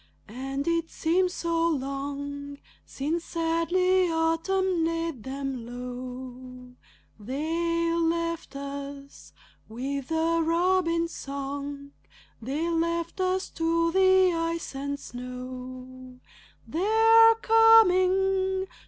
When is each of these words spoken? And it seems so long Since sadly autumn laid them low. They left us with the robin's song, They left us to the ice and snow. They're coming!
And 0.27 0.67
it 0.67 0.89
seems 0.89 1.31
so 1.35 1.69
long 1.69 2.57
Since 2.87 3.23
sadly 3.23 4.11
autumn 4.11 4.83
laid 4.83 5.21
them 5.21 5.63
low. 5.63 6.73
They 7.19 7.93
left 7.93 8.55
us 8.55 9.31
with 9.69 10.07
the 10.07 10.41
robin's 10.43 11.13
song, 11.13 11.91
They 12.41 12.67
left 12.67 13.19
us 13.21 13.51
to 13.51 13.91
the 13.91 14.33
ice 14.35 14.73
and 14.73 14.99
snow. 14.99 16.17
They're 16.67 17.35
coming! 17.35 18.65